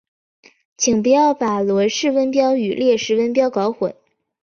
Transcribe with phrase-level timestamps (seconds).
[0.77, 3.95] 请不要把罗氏温标与列氏温标搞混。